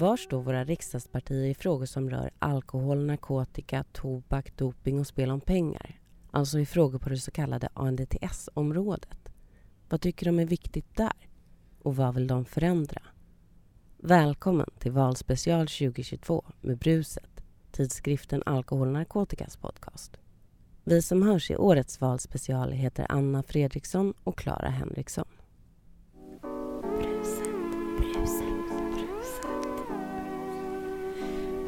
Var 0.00 0.16
står 0.16 0.42
våra 0.42 0.64
riksdagspartier 0.64 1.44
i 1.44 1.54
frågor 1.54 1.86
som 1.86 2.10
rör 2.10 2.30
alkohol, 2.38 3.06
narkotika, 3.06 3.84
tobak, 3.92 4.56
doping 4.56 5.00
och 5.00 5.06
spel 5.06 5.30
om 5.30 5.40
pengar? 5.40 6.00
Alltså 6.30 6.58
i 6.58 6.66
frågor 6.66 6.98
på 6.98 7.08
det 7.08 7.16
så 7.16 7.30
kallade 7.30 7.68
ANDTS-området. 7.74 9.32
Vad 9.88 10.00
tycker 10.00 10.26
de 10.26 10.38
är 10.38 10.46
viktigt 10.46 10.96
där? 10.96 11.12
Och 11.82 11.96
vad 11.96 12.14
vill 12.14 12.26
de 12.26 12.44
förändra? 12.44 13.02
Välkommen 13.96 14.70
till 14.78 14.92
Valspecial 14.92 15.66
2022 15.66 16.44
med 16.60 16.78
Bruset, 16.78 17.44
tidskriften 17.70 18.42
Alkohol 18.46 18.86
och 18.86 18.92
narkotikas 18.92 19.56
podcast. 19.56 20.16
Vi 20.84 21.02
som 21.02 21.22
hörs 21.22 21.50
i 21.50 21.56
årets 21.56 22.00
valspecial 22.00 22.72
heter 22.72 23.06
Anna 23.08 23.42
Fredriksson 23.42 24.14
och 24.24 24.38
Clara 24.38 24.68
Henriksson. 24.68 25.39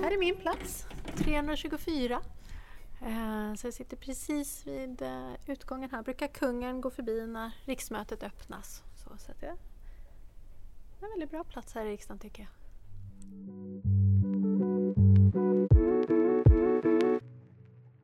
Här 0.02 0.10
är 0.10 0.18
min 0.18 0.36
plats, 0.36 0.86
324. 1.16 2.20
Eh, 3.00 3.54
så 3.54 3.66
jag 3.66 3.74
sitter 3.74 3.96
precis 3.96 4.66
vid 4.66 5.02
eh, 5.02 5.32
utgången 5.46 5.90
här. 5.90 6.02
Brukar 6.02 6.26
kungen 6.26 6.80
gå 6.80 6.90
förbi 6.90 7.26
när 7.26 7.50
riksmötet 7.64 8.22
öppnas. 8.22 8.82
Så, 8.96 9.10
så 9.18 9.32
det 9.40 9.46
är 9.46 9.50
en 11.00 11.10
väldigt 11.10 11.30
bra 11.30 11.44
plats 11.44 11.74
här 11.74 11.86
i 11.86 11.90
riksdagen 11.90 12.18
tycker 12.18 12.42
jag. 12.42 12.50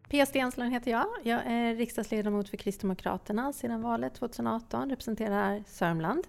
Pia 0.08 0.26
Stensland 0.26 0.72
heter 0.72 0.90
jag. 0.90 1.06
Jag 1.22 1.42
är 1.46 1.74
riksdagsledamot 1.74 2.48
för 2.48 2.56
Kristdemokraterna 2.56 3.52
sedan 3.52 3.82
valet 3.82 4.14
2018, 4.14 4.90
representerar 4.90 5.64
Sörmland. 5.66 6.26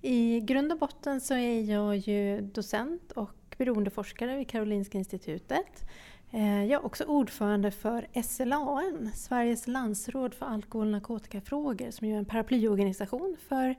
I 0.00 0.40
grund 0.40 0.72
och 0.72 0.78
botten 0.78 1.20
så 1.20 1.34
är 1.34 1.70
jag 1.70 1.96
ju 1.96 2.40
docent 2.40 3.12
och 3.12 3.30
beroendeforskare 3.58 4.36
vid 4.36 4.48
Karolinska 4.48 4.98
institutet. 4.98 5.84
Eh, 6.30 6.64
jag 6.64 6.80
är 6.80 6.86
också 6.86 7.04
ordförande 7.04 7.70
för 7.70 8.22
SLAN, 8.22 9.10
Sveriges 9.14 9.66
landsråd 9.66 10.34
för 10.34 10.46
alkohol 10.46 10.86
och 10.86 10.92
narkotikafrågor, 10.92 11.90
som 11.90 12.08
är 12.08 12.18
en 12.18 12.24
paraplyorganisation 12.24 13.36
för 13.48 13.74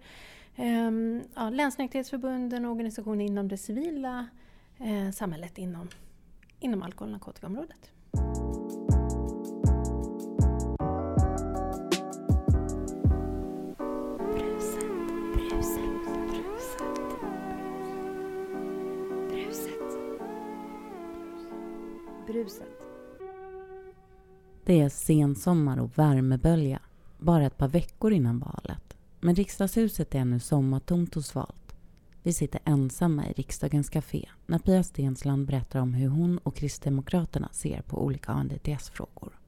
ehm, 0.55 1.21
ja, 1.35 1.49
länsnykterhetsförbunden 1.49 2.65
och 2.65 2.71
organisationer 2.71 3.25
inom 3.25 3.47
det 3.47 3.57
civila 3.57 4.27
eh, 4.77 5.11
samhället 5.11 5.57
inom, 5.57 5.89
inom 6.59 6.83
alkohol 6.83 7.07
och 7.07 7.11
narkotikaområdet. 7.11 7.91
Huset. 22.43 22.67
Det 24.65 24.81
är 24.81 24.89
sensommar 24.89 25.77
och 25.77 25.97
värmebölja, 25.97 26.79
bara 27.17 27.45
ett 27.45 27.57
par 27.57 27.67
veckor 27.67 28.13
innan 28.13 28.39
valet. 28.39 28.97
Men 29.19 29.35
riksdagshuset 29.35 30.15
är 30.15 30.19
ännu 30.19 30.39
sommartomt 30.39 31.17
och 31.17 31.25
svalt. 31.25 31.75
Vi 32.23 32.33
sitter 32.33 32.61
ensamma 32.65 33.27
i 33.27 33.33
riksdagens 33.33 33.89
café 33.89 34.29
när 34.45 34.59
Pia 34.59 34.83
Stensland 34.83 35.47
berättar 35.47 35.79
om 35.79 35.93
hur 35.93 36.09
hon 36.09 36.37
och 36.37 36.55
Kristdemokraterna 36.55 37.49
ser 37.51 37.81
på 37.81 38.03
olika 38.03 38.31
ANDTS-frågor. 38.31 39.39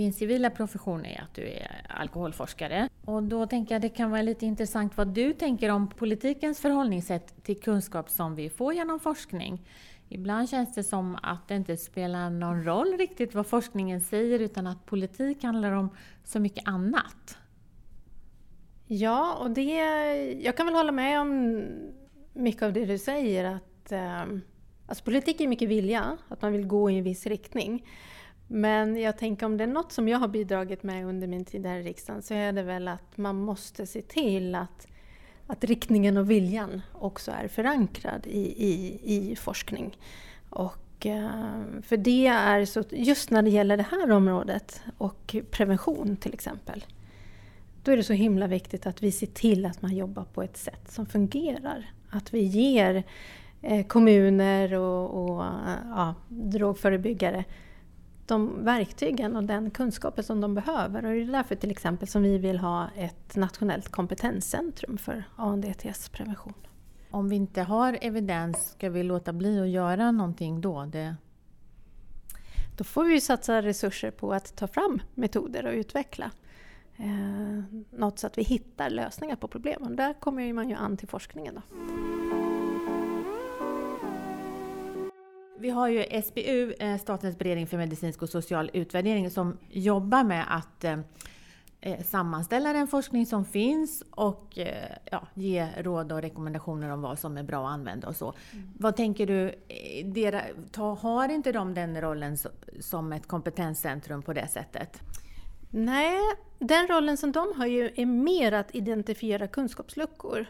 Din 0.00 0.12
civila 0.12 0.50
profession 0.50 1.04
är 1.04 1.20
att 1.22 1.34
du 1.34 1.42
är 1.42 1.86
alkoholforskare. 1.88 2.88
Och 3.04 3.22
då 3.22 3.46
tänker 3.46 3.74
jag 3.74 3.82
det 3.82 3.88
kan 3.88 4.10
vara 4.10 4.22
lite 4.22 4.46
intressant 4.46 4.96
vad 4.96 5.08
du 5.08 5.32
tänker 5.32 5.68
om 5.70 5.88
politikens 5.88 6.60
förhållningssätt 6.60 7.44
till 7.44 7.60
kunskap 7.60 8.10
som 8.10 8.34
vi 8.34 8.50
får 8.50 8.74
genom 8.74 9.00
forskning. 9.00 9.66
Ibland 10.08 10.48
känns 10.48 10.74
det 10.74 10.84
som 10.84 11.18
att 11.22 11.48
det 11.48 11.54
inte 11.54 11.76
spelar 11.76 12.30
någon 12.30 12.64
roll 12.64 12.96
riktigt 12.98 13.34
vad 13.34 13.46
forskningen 13.46 14.00
säger 14.00 14.38
utan 14.38 14.66
att 14.66 14.86
politik 14.86 15.42
handlar 15.42 15.72
om 15.72 15.90
så 16.24 16.40
mycket 16.40 16.68
annat. 16.68 17.38
Ja, 18.86 19.34
och 19.34 19.50
det, 19.50 19.74
jag 20.42 20.56
kan 20.56 20.66
väl 20.66 20.74
hålla 20.74 20.92
med 20.92 21.20
om 21.20 21.62
mycket 22.32 22.62
av 22.62 22.72
det 22.72 22.84
du 22.84 22.98
säger. 22.98 23.44
att 23.44 23.92
eh, 23.92 24.20
alltså 24.86 25.04
Politik 25.04 25.40
är 25.40 25.48
mycket 25.48 25.68
vilja, 25.68 26.18
att 26.28 26.42
man 26.42 26.52
vill 26.52 26.66
gå 26.66 26.90
i 26.90 26.98
en 26.98 27.04
viss 27.04 27.26
riktning. 27.26 27.84
Men 28.52 28.96
jag 28.96 29.18
tänker 29.18 29.46
om 29.46 29.56
det 29.56 29.64
är 29.64 29.68
något 29.68 29.92
som 29.92 30.08
jag 30.08 30.18
har 30.18 30.28
bidragit 30.28 30.82
med 30.82 31.06
under 31.06 31.26
min 31.26 31.44
tid 31.44 31.66
här 31.66 31.78
i 31.78 31.82
riksdagen 31.82 32.22
så 32.22 32.34
är 32.34 32.52
det 32.52 32.62
väl 32.62 32.88
att 32.88 33.16
man 33.16 33.36
måste 33.36 33.86
se 33.86 34.02
till 34.02 34.54
att, 34.54 34.86
att 35.46 35.64
riktningen 35.64 36.16
och 36.16 36.30
viljan 36.30 36.82
också 36.92 37.30
är 37.30 37.48
förankrad 37.48 38.26
i, 38.26 38.40
i, 38.66 39.00
i 39.04 39.36
forskning. 39.36 39.98
Och, 40.48 41.06
eh, 41.06 41.62
för 41.82 41.96
det 41.96 42.26
är 42.26 42.64
så, 42.64 42.84
just 42.90 43.30
när 43.30 43.42
det 43.42 43.50
gäller 43.50 43.76
det 43.76 43.86
här 43.90 44.10
området 44.10 44.82
och 44.98 45.36
prevention 45.50 46.16
till 46.16 46.34
exempel. 46.34 46.84
Då 47.82 47.92
är 47.92 47.96
det 47.96 48.04
så 48.04 48.12
himla 48.12 48.46
viktigt 48.46 48.86
att 48.86 49.02
vi 49.02 49.12
ser 49.12 49.26
till 49.26 49.66
att 49.66 49.82
man 49.82 49.96
jobbar 49.96 50.24
på 50.24 50.42
ett 50.42 50.56
sätt 50.56 50.92
som 50.92 51.06
fungerar. 51.06 51.92
Att 52.10 52.34
vi 52.34 52.40
ger 52.40 53.02
eh, 53.62 53.86
kommuner 53.86 54.74
och, 54.74 55.24
och 55.24 55.44
eh, 55.44 55.50
ja, 55.88 56.14
drogförebyggare 56.28 57.44
de 58.30 58.64
verktygen 58.64 59.36
och 59.36 59.44
den 59.44 59.70
kunskapen 59.70 60.24
som 60.24 60.40
de 60.40 60.54
behöver. 60.54 61.04
Och 61.04 61.12
det 61.12 61.22
är 61.22 61.24
därför 61.24 61.54
till 61.54 61.70
exempel 61.70 62.08
som 62.08 62.22
vi 62.22 62.38
vill 62.38 62.58
ha 62.58 62.88
ett 62.96 63.36
nationellt 63.36 63.88
kompetenscentrum 63.88 64.98
för 64.98 65.24
ANDTS-prevention. 65.36 66.54
Om 67.10 67.28
vi 67.28 67.36
inte 67.36 67.62
har 67.62 67.98
evidens, 68.00 68.70
ska 68.70 68.90
vi 68.90 69.02
låta 69.02 69.32
bli 69.32 69.60
att 69.60 69.68
göra 69.68 70.10
någonting 70.10 70.60
då? 70.60 70.84
Det... 70.84 71.16
Då 72.76 72.84
får 72.84 73.04
vi 73.04 73.20
satsa 73.20 73.62
resurser 73.62 74.10
på 74.10 74.32
att 74.32 74.56
ta 74.56 74.66
fram 74.66 75.00
metoder 75.14 75.66
och 75.66 75.72
utveckla 75.72 76.30
eh, 76.96 77.64
något 77.90 78.18
så 78.18 78.26
att 78.26 78.38
vi 78.38 78.42
hittar 78.42 78.90
lösningar 78.90 79.36
på 79.36 79.48
problemen. 79.48 79.96
Där 79.96 80.14
kommer 80.14 80.52
man 80.52 80.68
ju 80.68 80.74
an 80.74 80.96
till 80.96 81.08
forskningen. 81.08 81.54
Då. 81.54 82.29
Vi 85.60 85.70
har 85.70 85.88
ju 85.88 86.22
SBU, 86.22 86.72
eh, 86.78 86.98
Statens 86.98 87.38
beredning 87.38 87.66
för 87.66 87.76
medicinsk 87.76 88.22
och 88.22 88.28
social 88.28 88.70
utvärdering, 88.72 89.30
som 89.30 89.58
jobbar 89.70 90.24
med 90.24 90.44
att 90.48 90.84
eh, 90.84 90.98
eh, 91.80 92.04
sammanställa 92.04 92.72
den 92.72 92.86
forskning 92.86 93.26
som 93.26 93.44
finns 93.44 94.02
och 94.10 94.58
ja, 95.10 95.26
ge 95.34 95.68
råd 95.78 96.12
och 96.12 96.22
rekommendationer 96.22 96.90
om 96.90 97.02
vad 97.02 97.18
som 97.18 97.36
är 97.36 97.42
bra 97.42 97.66
att 97.66 97.72
använda 97.72 98.08
och 98.08 98.16
så. 98.16 98.34
Mm. 98.52 98.70
Vad 98.78 98.96
tänker 98.96 99.26
du, 99.26 99.54
har 101.00 101.28
inte 101.28 101.52
de 101.52 101.74
den 101.74 102.00
rollen 102.00 102.36
som 102.80 103.12
ett 103.12 103.26
kompetenscentrum 103.26 104.22
på 104.22 104.32
det 104.32 104.48
sättet? 104.48 105.00
Nej, 105.70 106.18
den 106.58 106.88
rollen 106.88 107.16
som 107.16 107.32
de 107.32 107.52
har 107.56 107.66
ju 107.66 107.90
är 107.96 108.06
mer 108.06 108.52
att 108.52 108.74
identifiera 108.74 109.46
kunskapsluckor 109.46 110.46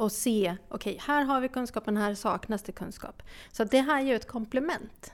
och 0.00 0.12
se, 0.12 0.56
okej, 0.68 0.92
okay, 0.92 1.06
här 1.06 1.24
har 1.24 1.40
vi 1.40 1.48
kunskapen, 1.48 1.96
här 1.96 2.14
saknas 2.14 2.62
det 2.62 2.72
kunskap. 2.72 3.22
Så 3.52 3.64
det 3.64 3.80
här 3.80 4.00
är 4.00 4.06
ju 4.06 4.14
ett 4.14 4.28
komplement. 4.28 5.12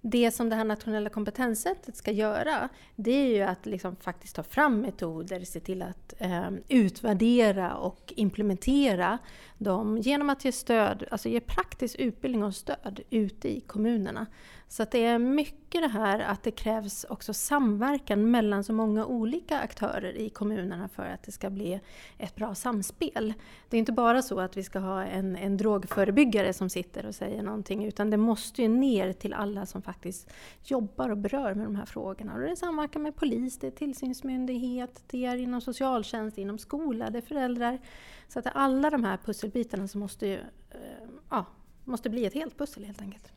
Det 0.00 0.30
som 0.30 0.48
det 0.48 0.56
här 0.56 0.64
nationella 0.64 1.10
kompetenssättet 1.10 1.96
ska 1.96 2.10
göra, 2.10 2.68
det 2.96 3.10
är 3.10 3.36
ju 3.36 3.42
att 3.42 3.66
liksom 3.66 3.96
faktiskt 3.96 4.36
ta 4.36 4.42
fram 4.42 4.80
metoder, 4.80 5.44
se 5.44 5.60
till 5.60 5.82
att 5.82 6.14
eh, 6.18 6.50
utvärdera 6.68 7.74
och 7.74 8.12
implementera 8.16 9.18
dem 9.58 9.98
genom 9.98 10.30
att 10.30 10.44
ge 10.44 10.52
stöd, 10.52 11.04
alltså 11.10 11.28
ge 11.28 11.40
praktisk 11.40 11.98
utbildning 11.98 12.44
och 12.44 12.54
stöd 12.54 13.00
ute 13.10 13.56
i 13.56 13.60
kommunerna. 13.60 14.26
Så 14.70 14.82
att 14.82 14.90
det 14.90 15.04
är 15.04 15.18
mycket 15.18 15.82
det 15.82 15.88
här 15.88 16.20
att 16.20 16.42
det 16.42 16.50
krävs 16.50 17.04
också 17.04 17.34
samverkan 17.34 18.30
mellan 18.30 18.64
så 18.64 18.72
många 18.72 19.06
olika 19.06 19.60
aktörer 19.60 20.16
i 20.16 20.28
kommunerna 20.28 20.88
för 20.88 21.06
att 21.06 21.22
det 21.22 21.32
ska 21.32 21.50
bli 21.50 21.80
ett 22.18 22.34
bra 22.34 22.54
samspel. 22.54 23.34
Det 23.68 23.76
är 23.76 23.78
inte 23.78 23.92
bara 23.92 24.22
så 24.22 24.40
att 24.40 24.56
vi 24.56 24.62
ska 24.62 24.78
ha 24.78 25.04
en, 25.04 25.36
en 25.36 25.56
drogförebyggare 25.56 26.52
som 26.52 26.70
sitter 26.70 27.06
och 27.06 27.14
säger 27.14 27.42
någonting 27.42 27.84
utan 27.84 28.10
det 28.10 28.16
måste 28.16 28.62
ju 28.62 28.68
ner 28.68 29.12
till 29.12 29.34
alla 29.34 29.66
som 29.66 29.82
faktiskt 29.88 30.30
jobbar 30.64 31.10
och 31.10 31.18
berör 31.18 31.54
med 31.54 31.66
de 31.66 31.76
här 31.76 31.86
frågorna. 31.86 32.34
Och 32.34 32.40
det 32.40 32.50
är 32.50 32.54
samverkan 32.54 33.02
med 33.02 33.16
polis, 33.16 33.58
det 33.58 33.66
är 33.66 33.70
tillsynsmyndighet, 33.70 35.02
det 35.06 35.24
är 35.24 35.36
inom 35.36 35.60
socialtjänst, 35.60 36.38
inom 36.38 36.58
skola, 36.58 37.10
det 37.10 37.18
är 37.18 37.22
föräldrar. 37.22 37.78
Så 38.28 38.38
att 38.38 38.46
alla 38.54 38.90
de 38.90 39.04
här 39.04 39.16
pusselbitarna 39.16 39.88
som 39.88 40.00
måste, 40.00 40.26
ju, 40.26 40.34
eh, 40.70 41.08
ja, 41.30 41.46
måste 41.84 42.10
bli 42.10 42.26
ett 42.26 42.34
helt 42.34 42.58
pussel 42.58 42.84
helt 42.84 43.02
enkelt. 43.02 43.32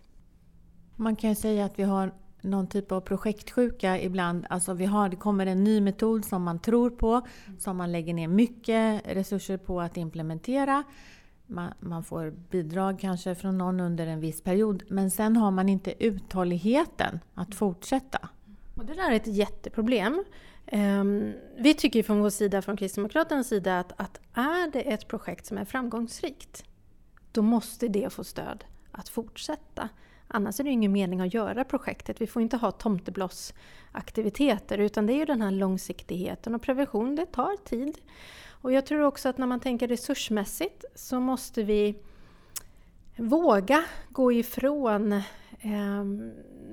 Man 0.96 1.16
kan 1.16 1.30
ju 1.30 1.36
säga 1.36 1.66
att 1.66 1.80
vi 1.80 1.84
har 1.84 2.12
någon 2.42 2.68
typ 2.68 2.92
av 2.92 3.02
projektsjuka 3.02 4.02
ibland. 4.02 4.46
Alltså 4.50 4.74
vi 4.74 4.86
har, 4.86 5.10
det 5.10 5.16
kommer 5.16 5.46
en 5.46 5.64
ny 5.64 5.82
metod 5.82 6.26
som 6.26 6.44
man 6.44 6.60
tror 6.60 6.90
på, 6.90 7.22
som 7.60 7.78
man 7.78 7.92
lägger 7.92 8.14
ner 8.14 8.28
mycket 8.28 9.02
resurser 9.06 9.58
på 9.58 9.82
att 9.82 9.98
implementera. 9.98 10.84
Man, 11.52 11.74
man, 11.80 12.04
får 12.04 12.34
bidrag 12.50 13.00
kanske 13.00 13.36
från 13.36 13.58
någon 13.58 13.80
under 13.80 14.08
en 14.08 14.20
viss 14.20 14.42
period, 14.42 14.84
men 14.88 15.12
sen 15.12 15.38
har 15.38 15.52
man 15.52 15.70
inte 15.70 16.04
uthålligheten 16.04 17.20
att 17.34 17.56
fortsätta. 17.56 18.30
Och 18.76 18.86
det 18.86 18.94
där 18.94 19.12
är 19.12 19.16
ett 19.16 19.28
jätteproblem. 19.28 20.24
Um, 20.72 21.34
vi 21.58 21.74
tycker 21.74 22.04
från 22.04 22.20
vår 22.20 22.30
sida, 22.30 22.62
från 22.62 22.78
Kristdemokraternas 22.78 23.48
sida, 23.48 23.80
att, 23.80 23.94
att 23.98 24.20
är 24.34 24.72
det 24.72 24.82
ett 24.82 25.08
projekt 25.08 25.46
som 25.46 25.58
är 25.58 25.66
framgångsrikt, 25.66 26.64
då 27.32 27.42
måste 27.42 27.88
det 27.88 28.14
få 28.14 28.24
stöd 28.24 28.64
att 28.92 29.10
fortsätta. 29.10 29.90
Annars 30.28 30.60
är 30.60 30.64
det 30.64 30.70
ingen 30.70 30.92
mening 30.92 31.22
att 31.22 31.34
göra 31.34 31.64
projektet. 31.64 32.22
Vi 32.22 32.28
får 32.28 32.42
inte 32.42 32.58
ha 32.58 32.72
tomteblossaktiviteter 32.72 34.78
utan 34.78 35.06
det 35.06 35.14
är 35.14 35.18
ju 35.18 35.26
den 35.26 35.42
här 35.42 35.52
långsiktigheten 35.52 36.56
och 36.56 36.62
prevention, 36.62 37.16
det 37.16 37.26
tar 37.26 37.58
tid. 37.66 37.98
Och 38.50 38.72
jag 38.72 38.86
tror 38.86 39.02
också 39.02 39.30
att 39.30 39.38
när 39.38 39.48
man 39.48 39.60
tänker 39.60 39.88
resursmässigt 39.88 40.86
så 40.96 41.20
måste 41.20 41.64
vi 41.64 41.96
våga 43.16 43.84
gå 44.10 44.32
ifrån 44.32 45.14
eh, 45.62 46.04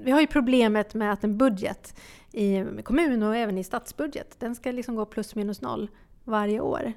vi 0.02 0.10
har 0.10 0.20
ju 0.20 0.26
problemet 0.26 0.94
med 0.94 1.12
att 1.12 1.24
en 1.24 1.38
budget 1.38 2.00
i 2.32 2.64
kommun 2.84 3.22
och 3.22 3.36
även 3.36 3.58
i 3.58 3.64
statsbudget, 3.64 4.40
den 4.40 4.54
ska 4.54 4.72
liksom 4.72 4.96
gå 4.96 5.04
plus 5.04 5.34
minus 5.34 5.60
noll 5.60 5.90
varje 6.24 6.60
år. 6.60 6.92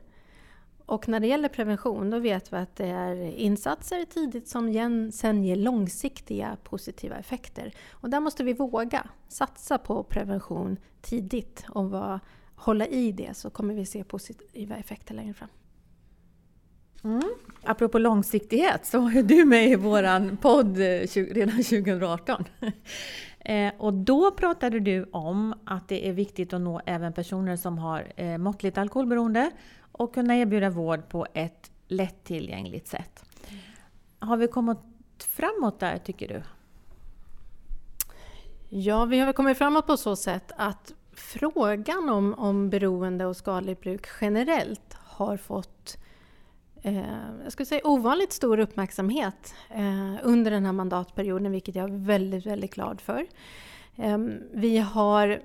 Och 0.91 1.07
när 1.07 1.19
det 1.19 1.27
gäller 1.27 1.49
prevention 1.49 2.09
då 2.09 2.19
vet 2.19 2.53
vi 2.53 2.57
att 2.57 2.75
det 2.75 2.87
är 2.87 3.15
insatser 3.15 4.05
tidigt 4.05 4.47
som 4.47 5.11
sen 5.13 5.43
ger 5.43 5.55
långsiktiga 5.55 6.57
positiva 6.63 7.15
effekter. 7.15 7.73
Och 7.91 8.09
där 8.09 8.19
måste 8.19 8.43
vi 8.43 8.53
våga 8.53 9.07
satsa 9.27 9.77
på 9.77 10.03
prevention 10.03 10.77
tidigt 11.01 11.65
och 11.69 11.89
vara, 11.89 12.19
hålla 12.55 12.87
i 12.87 13.11
det 13.11 13.37
så 13.37 13.49
kommer 13.49 13.73
vi 13.73 13.85
se 13.85 14.03
positiva 14.03 14.75
effekter 14.75 15.13
längre 15.13 15.33
fram. 15.33 15.49
Mm. 17.03 17.21
Apropå 17.63 17.99
långsiktighet 17.99 18.85
så 18.85 18.99
var 18.99 19.21
du 19.23 19.45
med 19.45 19.67
i 19.69 19.75
vår 19.75 20.35
podd 20.35 20.77
eh, 20.77 21.33
redan 21.33 21.63
2018. 21.63 22.43
Eh, 23.45 23.73
och 23.77 23.93
då 23.93 24.31
pratade 24.31 24.79
du 24.79 25.03
om 25.11 25.53
att 25.65 25.87
det 25.87 26.07
är 26.07 26.13
viktigt 26.13 26.53
att 26.53 26.61
nå 26.61 26.81
även 26.85 27.13
personer 27.13 27.55
som 27.55 27.77
har 27.77 28.13
eh, 28.15 28.37
måttligt 28.37 28.77
alkoholberoende 28.77 29.51
och 29.91 30.13
kunna 30.13 30.37
erbjuda 30.37 30.69
vård 30.69 31.09
på 31.09 31.27
ett 31.33 31.71
lättillgängligt 31.87 32.87
sätt. 32.87 33.25
Har 34.19 34.37
vi 34.37 34.47
kommit 34.47 34.77
framåt 35.17 35.79
där 35.79 35.97
tycker 35.97 36.27
du? 36.27 36.43
Ja, 38.69 39.05
vi 39.05 39.19
har 39.19 39.33
kommit 39.33 39.57
framåt 39.57 39.87
på 39.87 39.97
så 39.97 40.15
sätt 40.15 40.51
att 40.57 40.93
frågan 41.13 42.09
om, 42.09 42.33
om 42.33 42.69
beroende 42.69 43.25
och 43.25 43.37
skadligt 43.37 43.81
bruk 43.81 44.07
generellt 44.21 44.93
har 44.93 45.37
fått 45.37 45.97
eh, 46.81 47.41
jag 47.43 47.51
skulle 47.51 47.65
säga 47.65 47.81
ovanligt 47.83 48.33
stor 48.33 48.59
uppmärksamhet 48.59 49.53
eh, 49.69 50.15
under 50.23 50.51
den 50.51 50.65
här 50.65 50.73
mandatperioden, 50.73 51.51
vilket 51.51 51.75
jag 51.75 51.89
är 51.89 52.05
väldigt, 52.05 52.45
väldigt 52.45 52.73
glad 52.73 53.01
för. 53.01 53.27
Eh, 53.95 54.17
vi 54.53 54.77
har 54.77 55.41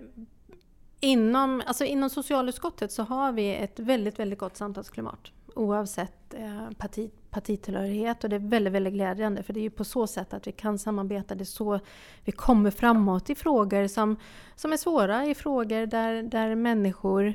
inom, 1.01 1.63
alltså 1.67 1.85
inom 1.85 2.11
socialutskottet 2.11 2.93
så 2.93 3.03
har 3.03 3.33
vi 3.33 3.55
ett 3.55 3.79
väldigt, 3.79 4.19
väldigt 4.19 4.39
gott 4.39 4.57
samtalsklimat 4.57 5.33
oavsett 5.57 6.35
eh, 6.35 6.71
parti, 6.79 7.11
partitillhörighet 7.31 8.25
och 8.25 8.31
det 8.31 8.37
är 8.37 8.41
väldigt, 8.41 8.73
väldigt 8.73 8.93
glädjande 8.93 9.43
för 9.43 9.53
det 9.53 9.61
är 9.61 9.63
ju 9.63 9.71
på 9.71 9.85
så 9.85 10.07
sätt 10.07 10.35
att 10.35 10.47
vi 10.47 10.53
kan 10.53 10.79
samarbeta. 10.79 11.35
Det 11.35 11.43
är 11.43 11.45
så 11.45 11.81
vi 12.25 12.33
kommer 12.33 12.71
framåt 12.71 13.31
i 13.31 13.35
frågor 13.35 13.87
som, 13.87 14.17
som 14.57 14.73
är 14.73 14.77
svåra, 14.77 15.27
i 15.27 15.35
frågor 15.35 15.87
där, 15.87 16.23
där 16.23 16.55
människor 16.55 17.35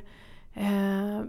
eh, 0.54 1.22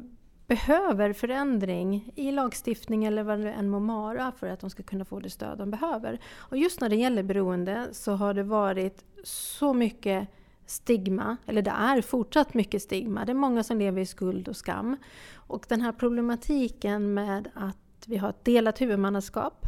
behöver 0.48 1.14
förändring 1.14 2.12
i 2.16 2.32
lagstiftning 2.32 3.06
eller 3.06 3.24
vad 3.24 3.40
det 3.40 3.52
än 3.52 3.70
må 3.70 3.80
vara 3.80 4.32
för 4.32 4.48
att 4.48 4.60
de 4.60 4.70
ska 4.70 4.84
kunna 4.84 5.06
få 5.06 5.20
det 5.20 5.30
stöd 5.30 5.58
de 5.58 5.72
behöver. 5.72 6.20
Och 6.36 6.58
just 6.58 6.82
när 6.82 6.90
det 6.90 6.96
gäller 6.96 7.24
beroende 7.24 7.88
så 7.92 8.12
har 8.12 8.34
det 8.34 8.44
varit 8.44 9.04
så 9.24 9.74
mycket 9.74 10.28
stigma, 10.66 11.38
eller 11.46 11.62
det 11.62 11.72
är 11.72 12.02
fortsatt 12.02 12.54
mycket 12.54 12.82
stigma. 12.82 13.26
Det 13.26 13.32
är 13.32 13.36
många 13.36 13.64
som 13.64 13.78
lever 13.78 14.02
i 14.02 14.06
skuld 14.06 14.48
och 14.48 14.56
skam. 14.56 14.98
Och 15.34 15.66
den 15.70 15.82
här 15.82 15.92
problematiken 15.92 17.14
med 17.14 17.50
att 17.54 17.78
vi 18.06 18.18
har 18.18 18.30
ett 18.30 18.46
delat 18.46 18.82
huvudmannaskap, 18.82 19.66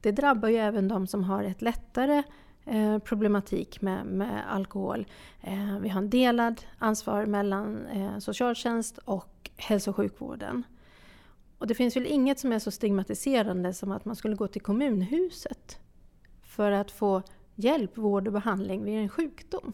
det 0.00 0.12
drabbar 0.12 0.48
ju 0.48 0.56
även 0.56 0.88
de 0.88 1.06
som 1.06 1.24
har 1.24 1.44
ett 1.44 1.62
lättare 1.62 2.22
eh, 2.64 2.98
problematik 2.98 3.82
med, 3.82 4.06
med 4.06 4.42
alkohol. 4.50 5.06
Eh, 5.40 5.78
vi 5.80 5.88
har 5.88 5.98
en 5.98 6.10
delad 6.10 6.62
ansvar 6.78 7.26
mellan 7.26 7.86
eh, 7.86 8.18
socialtjänst 8.18 8.98
och 8.98 9.50
hälso 9.56 9.90
och 9.90 9.96
sjukvården. 9.96 10.64
Och 11.58 11.66
det 11.66 11.74
finns 11.74 11.96
väl 11.96 12.06
inget 12.06 12.38
som 12.38 12.52
är 12.52 12.58
så 12.58 12.70
stigmatiserande 12.70 13.74
som 13.74 13.92
att 13.92 14.04
man 14.04 14.16
skulle 14.16 14.36
gå 14.36 14.48
till 14.48 14.62
kommunhuset 14.62 15.78
för 16.42 16.72
att 16.72 16.90
få 16.90 17.22
hjälp, 17.54 17.98
vård 17.98 18.26
och 18.26 18.32
behandling 18.32 18.84
vid 18.84 18.98
en 18.98 19.08
sjukdom. 19.08 19.72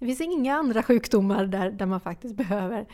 Det 0.00 0.06
finns 0.06 0.20
inga 0.20 0.54
andra 0.54 0.82
sjukdomar 0.82 1.46
där, 1.46 1.70
där 1.70 1.86
man 1.86 2.00
faktiskt 2.00 2.34
behöver 2.34 2.86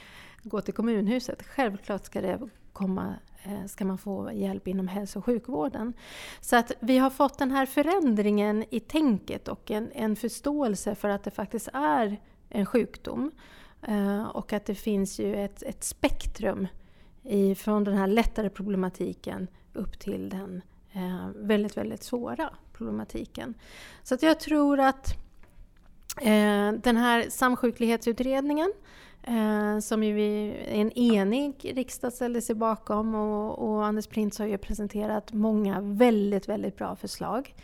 gå 0.42 0.60
till 0.60 0.74
kommunhuset. 0.74 1.42
Självklart 1.42 2.06
ska, 2.06 2.20
det 2.20 2.40
komma, 2.72 3.14
eh, 3.42 3.66
ska 3.66 3.84
man 3.84 3.98
få 3.98 4.32
hjälp 4.32 4.68
inom 4.68 4.88
hälso 4.88 5.18
och 5.18 5.24
sjukvården. 5.24 5.92
Så 6.40 6.56
att 6.56 6.72
vi 6.80 6.98
har 6.98 7.10
fått 7.10 7.38
den 7.38 7.50
här 7.50 7.66
förändringen 7.66 8.64
i 8.70 8.80
tänket 8.80 9.48
och 9.48 9.70
en, 9.70 9.90
en 9.92 10.16
förståelse 10.16 10.94
för 10.94 11.08
att 11.08 11.24
det 11.24 11.30
faktiskt 11.30 11.68
är 11.72 12.20
en 12.48 12.66
sjukdom. 12.66 13.30
Eh, 13.82 14.24
och 14.26 14.52
att 14.52 14.64
det 14.64 14.74
finns 14.74 15.18
ju 15.18 15.34
ett, 15.44 15.62
ett 15.62 15.84
spektrum 15.84 16.66
i, 17.22 17.54
från 17.54 17.84
den 17.84 17.96
här 17.96 18.06
lättare 18.06 18.50
problematiken 18.50 19.48
upp 19.72 19.98
till 19.98 20.28
den 20.28 20.62
eh, 20.92 21.28
väldigt, 21.34 21.76
väldigt 21.76 22.02
svåra 22.02 22.50
problematiken. 22.72 23.54
Så 24.02 24.14
att 24.14 24.22
jag 24.22 24.40
tror 24.40 24.80
att 24.80 25.25
Eh, 26.20 26.72
den 26.72 26.96
här 26.96 27.30
samsjuklighetsutredningen 27.30 28.72
eh, 29.22 29.78
som 29.78 30.04
ju 30.04 30.14
vi, 30.14 30.56
en 30.68 30.92
enig 30.92 31.72
riksdag 31.76 32.12
ställde 32.12 32.42
sig 32.42 32.54
bakom 32.54 33.14
och, 33.14 33.58
och 33.58 33.86
Anders 33.86 34.06
Printz 34.06 34.38
har 34.38 34.46
ju 34.46 34.58
presenterat 34.58 35.32
många 35.32 35.80
väldigt, 35.80 36.48
väldigt 36.48 36.76
bra 36.76 36.96
förslag. 36.96 37.54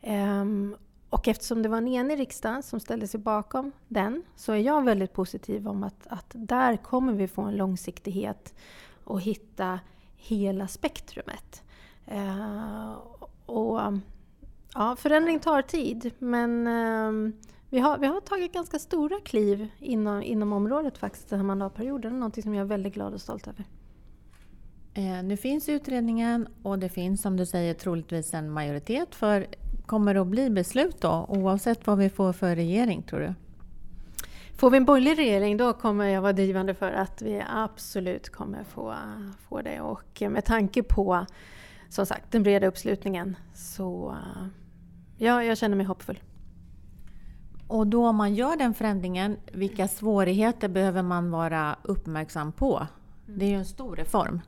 Ehm, 0.00 0.76
och 1.10 1.28
eftersom 1.28 1.62
det 1.62 1.68
var 1.68 1.78
en 1.78 1.88
enig 1.88 2.18
riksdag 2.18 2.64
som 2.64 2.80
ställde 2.80 3.08
sig 3.08 3.20
bakom 3.20 3.72
den 3.88 4.22
så 4.36 4.52
är 4.52 4.56
jag 4.56 4.84
väldigt 4.84 5.12
positiv 5.12 5.68
om 5.68 5.84
att, 5.84 6.06
att 6.06 6.30
där 6.32 6.76
kommer 6.76 7.12
vi 7.12 7.28
få 7.28 7.42
en 7.42 7.56
långsiktighet 7.56 8.54
och 9.04 9.20
hitta 9.20 9.80
hela 10.16 10.68
spektrumet. 10.68 11.62
Eh, 12.06 12.92
och, 13.46 13.80
ja, 14.74 14.96
förändring 14.96 15.40
tar 15.40 15.62
tid 15.62 16.10
men 16.18 16.66
ehm, 16.66 17.32
vi, 17.72 17.78
har, 17.78 17.98
vi 17.98 18.06
har 18.06 18.20
tagit 18.20 18.52
ganska 18.52 18.78
stora 18.78 19.20
kliv 19.20 19.68
inom, 19.78 20.22
inom 20.22 20.52
området 20.52 20.98
faktiskt 20.98 21.28
den 21.28 21.38
här 21.38 21.46
mandatperioden. 21.46 22.20
Något 22.20 22.42
som 22.42 22.54
jag 22.54 22.62
är 22.62 22.68
väldigt 22.68 22.94
glad 22.94 23.14
och 23.14 23.20
stolt 23.20 23.48
över. 23.48 23.64
Eh, 24.94 25.22
nu 25.24 25.36
finns 25.36 25.68
utredningen 25.68 26.48
och 26.62 26.78
det 26.78 26.88
finns 26.88 27.22
som 27.22 27.36
du 27.36 27.46
säger 27.46 27.74
troligtvis 27.74 28.34
en 28.34 28.50
majoritet 28.50 29.14
för 29.14 29.46
kommer 29.86 30.14
det 30.14 30.20
att 30.20 30.26
bli 30.26 30.50
beslut 30.50 31.00
då 31.00 31.26
oavsett 31.28 31.86
vad 31.86 31.98
vi 31.98 32.10
får 32.10 32.32
för 32.32 32.56
regering 32.56 33.02
tror 33.02 33.20
du? 33.20 33.34
Får 34.56 34.70
vi 34.70 34.76
en 34.76 34.84
borgerlig 34.84 35.18
regering 35.18 35.56
då 35.56 35.72
kommer 35.72 36.04
jag 36.04 36.22
vara 36.22 36.32
drivande 36.32 36.74
för 36.74 36.92
att 36.92 37.22
vi 37.22 37.42
absolut 37.48 38.28
kommer 38.28 38.64
få, 38.64 38.94
få 39.48 39.62
det. 39.62 39.80
Och 39.80 40.22
med 40.30 40.44
tanke 40.44 40.82
på 40.82 41.26
som 41.88 42.06
sagt 42.06 42.32
den 42.32 42.42
breda 42.42 42.66
uppslutningen 42.66 43.36
så 43.54 44.16
ja, 45.18 45.44
jag 45.44 45.58
känner 45.58 45.76
mig 45.76 45.86
hoppfull. 45.86 46.20
Och 47.72 47.86
då 47.86 48.06
om 48.06 48.16
man 48.16 48.34
gör 48.34 48.56
den 48.56 48.74
förändringen, 48.74 49.36
vilka 49.52 49.88
svårigheter 49.88 50.68
behöver 50.68 51.02
man 51.02 51.30
vara 51.30 51.76
uppmärksam 51.82 52.52
på? 52.52 52.86
Det 53.26 53.44
är 53.44 53.48
ju 53.48 53.56
en 53.56 53.64
stor 53.64 53.96
reform. 53.96 54.40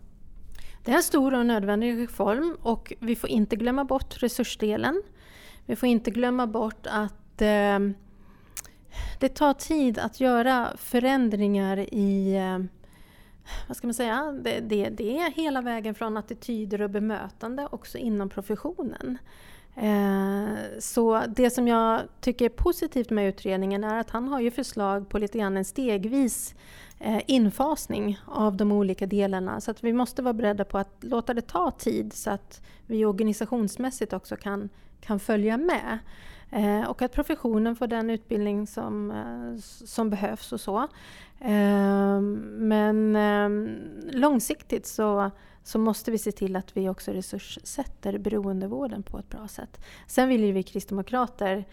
Det 0.85 0.91
är 0.91 0.97
en 0.97 1.03
stor 1.03 1.35
och 1.35 1.47
nödvändig 1.47 2.03
reform 2.03 2.57
och 2.63 2.93
vi 3.01 3.17
får 3.17 3.31
inte 3.31 3.57
glömma 3.57 3.85
bort 3.85 4.23
resursdelen. 4.23 5.03
Vi 5.67 5.77
får 5.77 5.89
inte 5.89 6.11
glömma 6.11 6.47
bort 6.47 6.87
att 6.87 7.43
eh, 7.43 7.79
det 9.21 9.29
tar 9.29 9.55
tid 9.55 9.99
att 9.99 10.21
göra 10.21 10.69
förändringar 10.77 11.95
i 11.95 12.37
eh, 12.37 12.59
vad 13.69 13.77
ska 13.77 13.87
man 13.87 13.95
säga? 13.95 14.33
Det, 14.43 14.61
det, 14.61 14.89
det, 14.89 15.19
är 15.19 15.31
hela 15.31 15.63
vägen 15.63 15.95
från 15.95 16.17
attityder 16.17 16.83
och 16.83 16.91
bemötande 16.91 17.69
också 17.71 17.99
inom 17.99 18.29
professionen. 18.29 19.19
Eh, 19.77 20.55
så 20.79 21.23
det 21.29 21.51
som 21.51 21.69
jag 21.69 22.01
tycker 22.21 22.45
är 22.45 22.49
positivt 22.49 23.11
med 23.11 23.29
utredningen 23.29 23.85
är 23.85 24.01
att 24.01 24.11
han 24.11 24.29
har 24.29 24.41
ju 24.41 24.51
förslag 24.51 25.09
på 25.09 25.19
lite 25.19 25.39
grann 25.39 25.57
en 25.57 25.65
stegvis 25.65 26.55
eh, 27.01 27.21
infasning 27.27 28.19
av 28.27 28.57
de 28.57 28.73
olika 28.73 29.07
delarna. 29.07 29.61
Så 29.61 29.71
att 29.71 29.85
vi 29.85 29.93
måste 29.93 30.23
vara 30.23 30.35
beredda 30.35 30.65
på 30.65 30.79
att 30.79 30.97
låta 31.01 31.35
det 31.35 31.43
ta 31.43 31.71
tid 31.71 32.13
så 32.13 32.31
att 32.31 32.63
vi 32.87 33.05
organisationsmässigt 33.05 34.13
också 34.13 34.37
kan, 34.37 34.69
kan 35.01 35.21
följa 35.21 35.57
med. 35.57 35.99
Eh, 36.51 36.91
och 36.91 37.03
att 37.03 37.13
professionen 37.13 37.77
får 37.77 37.87
den 37.87 38.11
utbildning 38.11 38.67
som, 38.67 39.13
som 39.85 40.11
behövs 40.11 40.53
och 40.53 40.61
så. 40.61 40.89
Men 42.59 43.17
ehm, 43.17 43.79
långsiktigt 44.25 44.87
så 44.87 45.31
så 45.65 45.79
måste 45.79 46.11
vi 46.11 46.19
se 46.19 46.33
till 46.33 46.57
att 46.57 46.77
vi 46.77 46.89
också 46.89 47.11
resurssätter 47.13 48.19
beroendevården 48.19 49.03
på 49.03 49.19
ett 49.19 49.31
bra 49.31 49.49
sätt. 49.49 49.81
Sen 50.07 50.29
vill 50.29 50.45
ju 50.45 50.53
vi 50.53 50.63
kristdemokrater, 50.63 51.65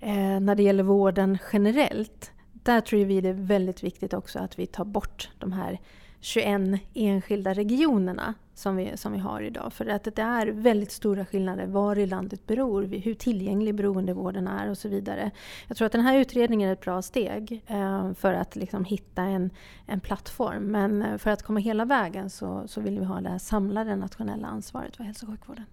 eh, 0.00 0.40
när 0.40 0.54
det 0.54 0.62
gäller 0.62 0.82
vården 0.82 1.38
generellt, 1.52 2.32
där 2.52 2.80
tror 2.80 3.04
vi 3.04 3.20
det 3.20 3.28
är 3.28 3.32
väldigt 3.32 3.82
viktigt 3.82 4.14
också 4.14 4.38
att 4.38 4.58
vi 4.58 4.66
tar 4.66 4.84
bort 4.84 5.30
de 5.38 5.52
här 5.52 5.80
21 6.20 6.80
enskilda 6.94 7.54
regionerna 7.54 8.34
som 8.54 8.76
vi, 8.76 8.96
som 8.96 9.12
vi 9.12 9.18
har 9.18 9.40
idag. 9.40 9.72
För 9.72 9.86
att 9.86 10.04
det 10.04 10.22
är 10.22 10.46
väldigt 10.46 10.92
stora 10.92 11.26
skillnader 11.26 11.66
var 11.66 11.98
i 11.98 12.06
landet 12.06 12.46
beror, 12.46 12.82
hur 12.82 13.14
tillgänglig 13.14 13.74
beroendevården 13.74 14.46
är 14.46 14.70
och 14.70 14.78
så 14.78 14.88
vidare. 14.88 15.30
Jag 15.68 15.76
tror 15.76 15.86
att 15.86 15.92
den 15.92 16.00
här 16.00 16.18
utredningen 16.18 16.68
är 16.68 16.72
ett 16.72 16.80
bra 16.80 17.02
steg 17.02 17.64
eh, 17.66 18.12
för 18.12 18.32
att 18.32 18.56
liksom 18.56 18.84
hitta 18.84 19.22
en, 19.22 19.50
en 19.86 20.00
plattform. 20.00 20.64
Men 20.64 21.02
eh, 21.02 21.18
för 21.18 21.30
att 21.30 21.42
komma 21.42 21.60
hela 21.60 21.84
vägen 21.84 22.30
så, 22.30 22.68
så 22.68 22.80
vill 22.80 22.98
vi 22.98 23.04
ha 23.04 23.20
det 23.20 23.28
här 23.28 23.38
samlade 23.38 23.96
nationella 23.96 24.48
ansvaret 24.48 24.96
för 24.96 25.04
hälso 25.04 25.26
och 25.26 25.32
sjukvården. 25.32 25.64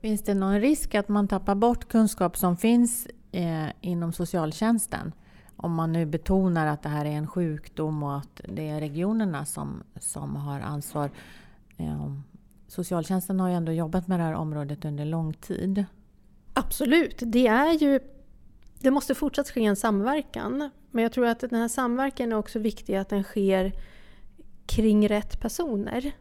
Finns 0.00 0.22
det 0.22 0.34
någon 0.34 0.60
risk 0.60 0.94
att 0.94 1.08
man 1.08 1.28
tappar 1.28 1.54
bort 1.54 1.88
kunskap 1.88 2.36
som 2.36 2.56
finns 2.56 3.08
eh, 3.32 3.66
inom 3.80 4.12
socialtjänsten? 4.12 5.12
Om 5.60 5.74
man 5.74 5.92
nu 5.92 6.06
betonar 6.06 6.66
att 6.66 6.82
det 6.82 6.88
här 6.88 7.04
är 7.04 7.10
en 7.10 7.26
sjukdom 7.26 8.02
och 8.02 8.16
att 8.16 8.40
det 8.48 8.68
är 8.68 8.80
regionerna 8.80 9.44
som, 9.44 9.82
som 10.00 10.36
har 10.36 10.60
ansvar. 10.60 11.10
Eh, 11.76 12.12
socialtjänsten 12.68 13.40
har 13.40 13.48
ju 13.48 13.54
ändå 13.54 13.72
jobbat 13.72 14.08
med 14.08 14.20
det 14.20 14.24
här 14.24 14.34
området 14.34 14.84
under 14.84 15.04
lång 15.04 15.32
tid. 15.34 15.84
Absolut, 16.54 17.22
det 17.26 17.46
är 17.46 17.72
ju 17.72 18.00
det 18.80 18.90
måste 18.90 19.14
fortsatt 19.14 19.50
ske 19.50 19.64
en 19.64 19.76
samverkan. 19.76 20.70
Men 20.90 21.02
jag 21.02 21.12
tror 21.12 21.26
att 21.26 21.40
den 21.40 21.54
här 21.54 21.68
samverkan 21.68 22.32
är 22.32 22.36
också 22.36 22.58
viktig 22.58 22.94
att 22.94 23.08
den 23.08 23.24
sker 23.24 23.72
kring 24.66 25.08
rätt 25.08 25.40
personer. 25.40 26.12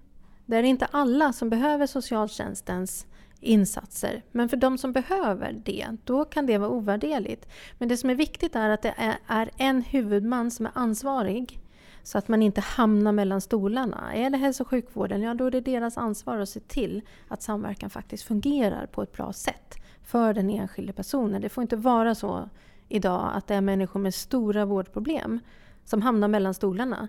Det 0.46 0.56
är 0.56 0.64
inte 0.64 0.86
alla 0.86 1.34
som 1.34 1.50
behöver 1.50 1.88
socialtjänstens 1.88 3.06
insatser. 3.42 4.24
Men 4.32 4.50
för 4.50 4.58
de 4.58 4.78
som 4.78 4.94
behöver 4.94 5.62
det, 5.66 5.88
då 6.04 6.26
kan 6.26 6.46
det 6.46 6.58
vara 6.58 6.70
ovärderligt. 6.70 7.50
Men 7.78 7.90
det 7.90 7.98
som 7.98 8.10
är 8.10 8.16
viktigt 8.16 8.56
är 8.56 8.70
att 8.70 8.82
det 8.82 8.94
är 9.28 9.50
en 9.58 9.82
huvudman 9.82 10.52
som 10.52 10.66
är 10.66 10.72
ansvarig 10.76 11.60
så 12.04 12.18
att 12.18 12.28
man 12.28 12.42
inte 12.42 12.62
hamnar 12.62 13.12
mellan 13.12 13.42
stolarna. 13.42 14.16
Är 14.16 14.30
det 14.30 14.38
hälso 14.38 14.64
och 14.64 14.70
sjukvården, 14.70 15.22
ja 15.22 15.34
då 15.34 15.46
är 15.46 15.52
det 15.52 15.62
deras 15.62 15.98
ansvar 15.98 16.38
att 16.38 16.50
se 16.50 16.60
till 16.60 17.02
att 17.28 17.42
samverkan 17.42 17.90
faktiskt 17.90 18.24
fungerar 18.24 18.86
på 18.86 19.02
ett 19.04 19.14
bra 19.14 19.34
sätt 19.34 19.76
för 20.04 20.34
den 20.34 20.50
enskilde 20.50 20.94
personen. 20.94 21.42
Det 21.42 21.50
får 21.50 21.62
inte 21.62 21.76
vara 21.76 22.16
så 22.16 22.50
idag 22.90 23.32
att 23.34 23.48
det 23.48 23.56
är 23.56 23.62
människor 23.62 24.00
med 24.00 24.14
stora 24.14 24.66
vårdproblem 24.66 25.40
som 25.86 26.02
hamnar 26.02 26.28
mellan 26.28 26.54
stolarna. 26.54 27.08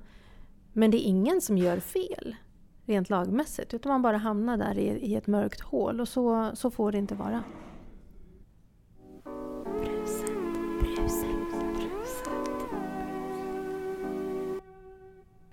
Men 0.72 0.90
det 0.90 0.96
är 0.96 1.08
ingen 1.08 1.40
som 1.40 1.58
gör 1.58 1.80
fel 1.80 2.36
rent 2.88 3.10
lagmässigt. 3.10 3.74
Utan 3.74 3.92
man 3.92 4.02
bara 4.02 4.16
hamnar 4.16 4.56
där 4.56 4.78
i, 4.78 4.86
i 4.86 5.14
ett 5.14 5.26
mörkt 5.26 5.60
hål 5.60 6.00
och 6.00 6.08
så, 6.08 6.50
så 6.54 6.70
får 6.70 6.92
det 6.92 6.98
inte 6.98 7.14
vara. 7.14 7.42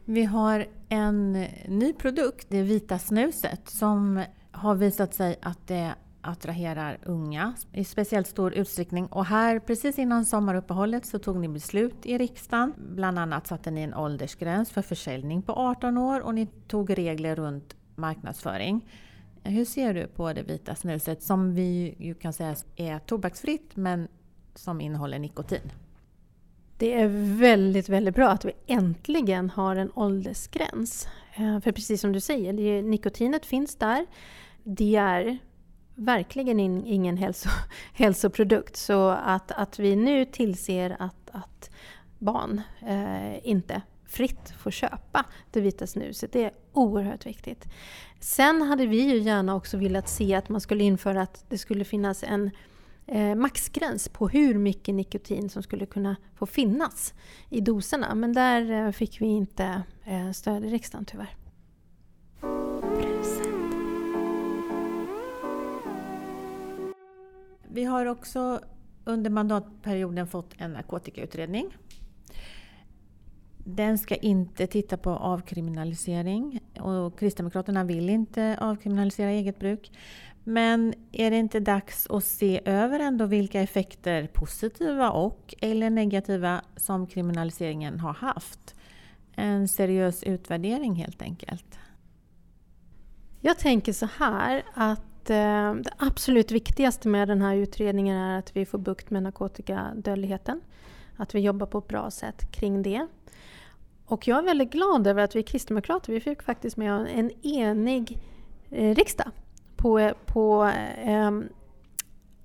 Vi 0.05 0.23
har 0.23 0.65
en 0.89 1.31
ny 1.67 1.93
produkt, 1.93 2.47
det 2.49 2.61
vita 2.61 2.99
snuset, 2.99 3.69
som 3.69 4.23
har 4.51 4.75
visat 4.75 5.13
sig 5.13 5.39
att 5.41 5.67
det 5.67 5.95
attraherar 6.25 6.97
unga 7.03 7.53
i 7.71 7.83
speciellt 7.83 8.27
stor 8.27 8.53
utsträckning. 8.53 9.05
Och 9.05 9.25
här 9.25 9.59
precis 9.59 9.99
innan 9.99 10.25
sommaruppehållet 10.25 11.05
så 11.05 11.19
tog 11.19 11.39
ni 11.39 11.47
beslut 11.47 12.05
i 12.05 12.17
riksdagen. 12.17 12.73
Bland 12.77 13.19
annat 13.19 13.47
satte 13.47 13.71
ni 13.71 13.81
en 13.81 13.93
åldersgräns 13.93 14.71
för 14.71 14.81
försäljning 14.81 15.41
på 15.41 15.53
18 15.53 15.97
år 15.97 16.19
och 16.19 16.35
ni 16.35 16.47
tog 16.67 16.97
regler 16.97 17.35
runt 17.35 17.75
marknadsföring. 17.95 18.85
Hur 19.43 19.65
ser 19.65 19.93
du 19.93 20.07
på 20.07 20.33
det 20.33 20.43
vita 20.43 20.75
snuset 20.75 21.23
som 21.23 21.53
vi 21.53 21.95
ju 21.99 22.13
kan 22.13 22.33
säga 22.33 22.55
är 22.75 22.99
tobaksfritt 22.99 23.75
men 23.75 24.07
som 24.55 24.81
innehåller 24.81 25.19
nikotin? 25.19 25.71
Det 26.77 26.93
är 26.93 27.07
väldigt, 27.37 27.89
väldigt 27.89 28.15
bra 28.15 28.29
att 28.29 28.45
vi 28.45 28.51
äntligen 28.67 29.49
har 29.49 29.75
en 29.75 29.91
åldersgräns. 29.95 31.07
Eh, 31.35 31.59
för 31.59 31.71
precis 31.71 32.01
som 32.01 32.11
du 32.11 32.19
säger, 32.19 32.83
nikotinet 32.83 33.45
finns 33.45 33.75
där. 33.75 34.05
Det 34.63 34.95
är 34.95 35.37
verkligen 35.95 36.59
in, 36.59 36.85
ingen 36.85 37.17
hälso, 37.17 37.49
hälsoprodukt. 37.93 38.75
Så 38.75 39.09
att, 39.09 39.51
att 39.51 39.79
vi 39.79 39.95
nu 39.95 40.25
tillser 40.25 40.95
att, 40.99 41.29
att 41.31 41.69
barn 42.19 42.61
eh, 42.87 43.47
inte 43.47 43.81
fritt 44.05 44.53
får 44.59 44.71
köpa 44.71 45.25
det 45.51 45.61
vita 45.61 45.87
snuset. 45.87 46.31
Det 46.31 46.43
är 46.43 46.51
oerhört 46.73 47.25
viktigt. 47.25 47.67
Sen 48.19 48.61
hade 48.61 48.85
vi 48.85 49.01
ju 49.01 49.17
gärna 49.17 49.55
också 49.55 49.77
velat 49.77 50.09
se 50.09 50.35
att 50.35 50.49
man 50.49 50.61
skulle 50.61 50.83
införa 50.83 51.21
att 51.21 51.45
det 51.49 51.57
skulle 51.57 51.85
finnas 51.85 52.23
en 52.23 52.51
eh, 53.07 53.35
maxgräns 53.35 54.09
på 54.09 54.27
hur 54.27 54.55
mycket 54.57 54.95
nikotin 54.95 55.49
som 55.49 55.63
skulle 55.63 55.85
kunna 55.85 56.15
få 56.35 56.45
finnas 56.45 57.13
i 57.49 57.61
doserna. 57.61 58.15
Men 58.15 58.33
där 58.33 58.71
eh, 58.71 58.91
fick 58.91 59.21
vi 59.21 59.25
inte 59.25 59.81
eh, 60.03 60.31
stöd 60.31 60.65
i 60.65 60.69
riksdagen 60.69 61.05
tyvärr. 61.05 61.44
Vi 67.75 67.83
har 67.83 68.05
också 68.05 68.59
under 69.05 69.29
mandatperioden 69.29 70.27
fått 70.27 70.53
en 70.57 70.73
narkotikautredning. 70.73 71.77
Den 73.57 73.97
ska 73.97 74.15
inte 74.15 74.67
titta 74.67 74.97
på 74.97 75.09
avkriminalisering 75.09 76.59
och 76.79 77.19
Kristdemokraterna 77.19 77.83
vill 77.83 78.09
inte 78.09 78.57
avkriminalisera 78.61 79.29
eget 79.29 79.59
bruk. 79.59 79.91
Men 80.43 80.93
är 81.11 81.31
det 81.31 81.37
inte 81.37 81.59
dags 81.59 82.07
att 82.09 82.23
se 82.23 82.61
över 82.65 82.99
ändå 82.99 83.25
vilka 83.25 83.61
effekter, 83.61 84.27
positiva 84.27 85.11
och 85.11 85.55
eller 85.61 85.89
negativa, 85.89 86.61
som 86.75 87.07
kriminaliseringen 87.07 87.99
har 87.99 88.13
haft? 88.13 88.75
En 89.35 89.67
seriös 89.67 90.23
utvärdering 90.23 90.95
helt 90.95 91.21
enkelt. 91.21 91.79
Jag 93.41 93.59
tänker 93.59 93.93
så 93.93 94.07
här 94.17 94.63
att 94.73 95.04
Eh, 95.29 95.73
det 95.73 95.91
absolut 95.97 96.51
viktigaste 96.51 97.07
med 97.07 97.27
den 97.27 97.41
här 97.41 97.55
utredningen 97.55 98.17
är 98.17 98.39
att 98.39 98.55
vi 98.55 98.65
får 98.65 98.77
bukt 98.77 99.09
med 99.09 99.23
narkotikadödligheten. 99.23 100.61
Att 101.17 101.35
vi 101.35 101.39
jobbar 101.39 101.67
på 101.67 101.77
ett 101.77 101.87
bra 101.87 102.11
sätt 102.11 102.51
kring 102.51 102.81
det. 102.81 103.07
Och 104.05 104.27
jag 104.27 104.37
är 104.37 104.43
väldigt 104.43 104.71
glad 104.71 105.07
över 105.07 105.23
att 105.23 105.35
vi 105.35 105.43
kristdemokrater 105.43 106.13
vi 106.13 106.19
fick 106.19 106.43
faktiskt 106.43 106.77
med 106.77 107.07
en 107.13 107.31
enig 107.45 108.19
eh, 108.69 108.95
riksdag 108.95 109.31
på, 109.75 110.11
på 110.25 110.71
eh, 111.03 111.31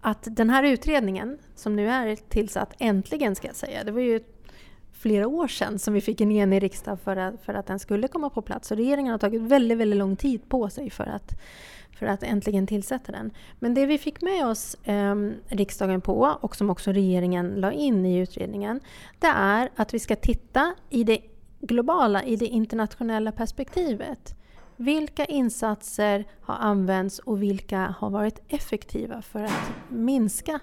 att 0.01 0.27
den 0.31 0.51
här 0.51 0.63
utredningen 0.63 1.39
som 1.55 1.77
nu 1.77 1.89
är 1.89 2.17
tillsatt, 2.17 2.75
äntligen 2.79 3.35
ska 3.35 3.47
jag 3.47 3.57
säga, 3.57 3.85
det 3.85 3.93
var 3.93 4.01
ju 4.01 4.21
flera 4.93 5.29
år 5.29 5.49
sedan 5.49 5.79
som 5.79 5.95
vi 5.95 6.01
fick 6.01 6.21
en 6.21 6.31
enig 6.31 6.63
riksdag 6.63 7.01
för 7.01 7.17
att, 7.17 7.41
för 7.43 7.55
att 7.55 7.67
den 7.67 7.79
skulle 7.79 8.09
komma 8.09 8.31
på 8.31 8.43
plats. 8.43 8.71
Och 8.71 8.77
regeringen 8.77 9.13
har 9.13 9.19
tagit 9.19 9.43
väldigt, 9.43 9.79
väldigt 9.79 9.99
lång 9.99 10.17
tid 10.17 10.49
på 10.49 10.71
sig 10.71 10.91
för 10.91 11.07
att 11.07 11.41
för 12.00 12.07
att 12.07 12.23
äntligen 12.23 12.66
tillsätta 12.66 13.12
den. 13.12 13.30
Men 13.59 13.75
det 13.75 13.87
vi 13.87 13.99
fick 13.99 14.23
med 14.23 14.47
oss 14.47 14.75
eh, 14.85 15.14
riksdagen 15.47 16.00
på 16.00 16.37
och 16.40 16.57
som 16.57 16.71
också 16.71 16.92
regeringen 16.92 17.54
la 17.54 17.73
in 17.73 18.07
i 18.07 18.19
utredningen 18.19 18.80
det 19.19 19.26
är 19.26 19.71
att 19.76 19.95
vi 19.95 19.99
ska 19.99 20.16
titta 20.16 20.75
i 20.90 21.04
det 21.04 21.19
globala, 21.61 22.25
i 22.25 22.37
det 22.37 22.47
internationella 22.47 23.33
perspektivet. 23.33 24.35
Vilka 24.76 25.25
insatser 25.25 26.25
har 26.40 26.54
använts 26.54 27.19
och 27.19 27.42
vilka 27.42 27.95
har 27.99 28.11
varit 28.11 28.40
effektiva 28.49 29.23
för 29.23 29.45
att 29.45 29.73
minska 29.88 30.61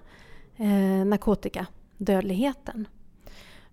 eh, 0.56 1.06
narkotikadödligheten? 1.06 2.88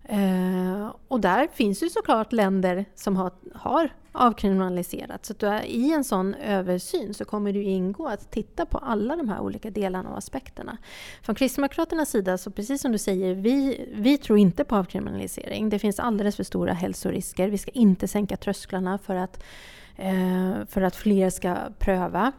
Eh, 0.09 0.95
och 1.07 1.19
där 1.19 1.47
finns 1.53 1.83
ju 1.83 1.89
såklart 1.89 2.31
länder 2.31 2.85
som 2.95 3.15
har, 3.15 3.31
har 3.53 3.89
avkriminaliserat. 4.11 5.25
Så 5.25 5.33
att 5.33 5.65
i 5.65 5.93
en 5.93 6.03
sån 6.03 6.33
översyn 6.33 7.13
så 7.13 7.25
kommer 7.25 7.53
det 7.53 7.63
ingå 7.63 8.07
att 8.07 8.31
titta 8.31 8.65
på 8.65 8.77
alla 8.77 9.15
de 9.15 9.29
här 9.29 9.39
olika 9.39 9.69
delarna 9.69 10.09
och 10.09 10.17
aspekterna. 10.17 10.77
Från 11.21 11.35
Kristdemokraternas 11.35 12.09
sida, 12.09 12.37
så 12.37 12.51
precis 12.51 12.81
som 12.81 12.91
du 12.91 12.97
säger, 12.97 13.35
vi, 13.35 13.87
vi 13.93 14.17
tror 14.17 14.39
inte 14.39 14.63
på 14.63 14.75
avkriminalisering. 14.75 15.69
Det 15.69 15.79
finns 15.79 15.99
alldeles 15.99 16.35
för 16.35 16.43
stora 16.43 16.73
hälsorisker. 16.73 17.49
Vi 17.49 17.57
ska 17.57 17.71
inte 17.71 18.07
sänka 18.07 18.37
trösklarna 18.37 18.97
för 18.97 19.15
att, 19.15 19.43
eh, 19.95 20.65
för 20.69 20.81
att 20.81 20.95
fler 20.95 21.29
ska 21.29 21.55
pröva. 21.79 22.31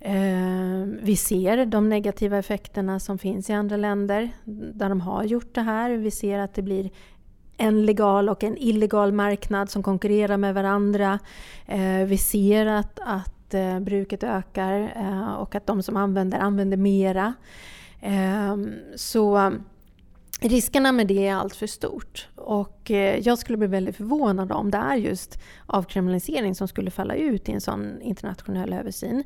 Eh, 0.00 0.84
vi 1.02 1.16
ser 1.16 1.66
de 1.66 1.88
negativa 1.88 2.38
effekterna 2.38 3.00
som 3.00 3.18
finns 3.18 3.50
i 3.50 3.52
andra 3.52 3.76
länder 3.76 4.30
där 4.74 4.88
de 4.88 5.00
har 5.00 5.24
gjort 5.24 5.54
det 5.54 5.60
här. 5.60 5.90
Vi 5.90 6.10
ser 6.10 6.38
att 6.38 6.54
det 6.54 6.62
blir 6.62 6.90
en 7.56 7.86
legal 7.86 8.28
och 8.28 8.44
en 8.44 8.56
illegal 8.58 9.12
marknad 9.12 9.70
som 9.70 9.82
konkurrerar 9.82 10.36
med 10.36 10.54
varandra. 10.54 11.18
Eh, 11.66 12.04
vi 12.06 12.18
ser 12.18 12.66
att, 12.66 13.00
att 13.06 13.54
eh, 13.54 13.80
bruket 13.80 14.22
ökar 14.22 14.92
och 15.38 15.54
att 15.54 15.66
de 15.66 15.82
som 15.82 15.96
använder 15.96 16.38
använder 16.38 16.76
mera. 16.76 17.34
Så 18.96 19.52
riskerna 20.40 20.92
med 20.92 21.06
det 21.06 21.26
är 21.26 21.34
allt 21.34 21.56
för 21.56 21.66
stort. 21.66 22.28
Och 22.34 22.90
eh, 22.90 23.18
jag 23.18 23.38
skulle 23.38 23.58
bli 23.58 23.66
väldigt 23.66 23.96
förvånad 23.96 24.52
om 24.52 24.70
det 24.70 24.78
är 24.78 24.96
just 24.96 25.38
avkriminalisering 25.66 26.54
som 26.54 26.68
skulle 26.68 26.90
falla 26.90 27.14
ut 27.14 27.48
i 27.48 27.52
en 27.52 27.60
sån 27.60 28.00
internationell 28.00 28.72
översyn. 28.72 29.24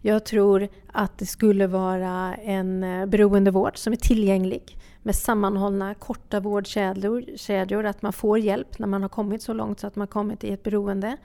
Jag 0.00 0.24
tror 0.24 0.68
att 0.92 1.18
det 1.18 1.26
skulle 1.26 1.66
vara 1.66 2.34
en 2.34 2.84
eh, 2.84 3.06
beroendevård 3.06 3.76
som 3.76 3.92
är 3.92 3.96
tillgänglig 3.96 4.78
med 5.02 5.16
sammanhållna 5.16 5.94
korta 5.94 6.40
vårdkedjor, 6.40 7.24
kedjor, 7.36 7.86
att 7.86 8.02
man 8.02 8.12
får 8.12 8.38
hjälp 8.38 8.78
när 8.78 8.86
man 8.86 9.02
har 9.02 9.08
kommit 9.08 9.42
så 9.42 9.52
långt 9.52 9.80
så 9.80 9.86
att 9.86 9.96
man 9.96 10.06
kommit 10.06 10.44
i 10.44 10.52
ett 10.52 10.62
beroende. 10.62 11.16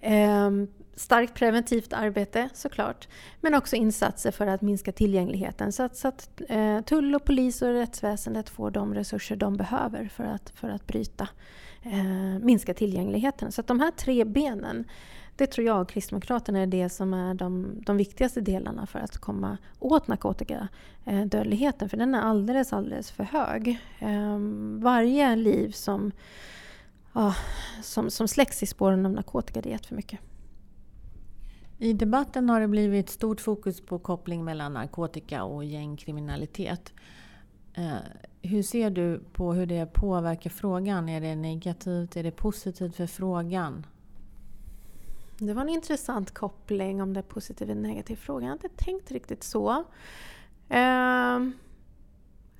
Eh, 0.00 0.50
starkt 0.96 1.34
preventivt 1.34 1.92
arbete 1.92 2.48
såklart, 2.54 3.08
men 3.40 3.54
också 3.54 3.76
insatser 3.76 4.30
för 4.30 4.46
att 4.46 4.62
minska 4.62 4.92
tillgängligheten 4.92 5.72
så 5.72 5.82
att, 5.82 5.96
så 5.96 6.08
att 6.08 6.40
eh, 6.48 6.80
tull 6.80 7.14
och 7.14 7.24
polis 7.24 7.62
och 7.62 7.68
rättsväsendet 7.68 8.48
får 8.48 8.70
de 8.70 8.94
resurser 8.94 9.36
de 9.36 9.56
behöver 9.56 10.08
för 10.08 10.24
att, 10.24 10.52
för 10.54 10.68
att 10.68 10.86
bryta, 10.86 11.28
eh, 11.82 12.38
minska 12.40 12.74
tillgängligheten. 12.74 13.52
Så 13.52 13.60
att 13.60 13.66
de 13.66 13.80
här 13.80 13.90
tre 13.90 14.24
benen 14.24 14.84
det 15.40 15.46
tror 15.46 15.66
jag 15.66 15.80
och 15.80 15.88
Kristdemokraterna 15.88 16.58
är 16.58 16.66
det 16.66 16.88
som 16.88 17.14
är 17.14 17.34
de, 17.34 17.74
de 17.86 17.96
viktigaste 17.96 18.40
delarna 18.40 18.86
för 18.86 18.98
att 18.98 19.18
komma 19.18 19.58
åt 19.78 20.08
narkotikadödligheten. 20.08 21.88
För 21.88 21.96
den 21.96 22.14
är 22.14 22.20
alldeles, 22.20 22.72
alldeles 22.72 23.10
för 23.10 23.24
hög. 23.24 23.78
Ehm, 23.98 24.80
varje 24.82 25.36
liv 25.36 25.70
som, 25.70 26.12
ja, 27.12 27.34
som, 27.82 28.10
som 28.10 28.28
släcks 28.28 28.62
i 28.62 28.66
spåren 28.66 29.06
av 29.06 29.12
narkotika, 29.12 29.60
det 29.60 29.72
är 29.72 29.78
för 29.78 29.96
mycket. 29.96 30.20
I 31.78 31.92
debatten 31.92 32.48
har 32.48 32.60
det 32.60 32.68
blivit 32.68 33.10
stort 33.10 33.40
fokus 33.40 33.80
på 33.80 33.98
koppling 33.98 34.44
mellan 34.44 34.72
narkotika 34.72 35.44
och 35.44 35.64
gängkriminalitet. 35.64 36.92
Ehm, 37.74 37.96
hur 38.42 38.62
ser 38.62 38.90
du 38.90 39.24
på 39.32 39.52
hur 39.52 39.66
det 39.66 39.92
påverkar 39.92 40.50
frågan? 40.50 41.08
Är 41.08 41.20
det 41.20 41.34
negativt? 41.34 42.16
Är 42.16 42.22
det 42.22 42.30
positivt 42.30 42.96
för 42.96 43.06
frågan? 43.06 43.86
Det 45.42 45.54
var 45.54 45.62
en 45.62 45.68
intressant 45.68 46.34
koppling 46.34 47.02
om 47.02 47.12
det 47.12 47.20
är 47.20 47.24
positiv 47.24 47.70
eller 47.70 47.80
negativ 47.80 48.16
fråga. 48.16 48.44
Jag 48.44 48.50
har 48.50 48.56
inte 48.64 48.84
tänkt 48.84 49.10
riktigt 49.10 49.42
så. 49.42 49.84
Eh, 50.68 51.38